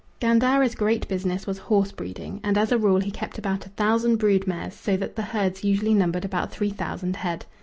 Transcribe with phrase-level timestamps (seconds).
[0.19, 4.15] Gandara's great business was horse breeding, and as a rule he kept about a thousand
[4.15, 7.45] brood mares, so that the herds usually numbered about three thousand head.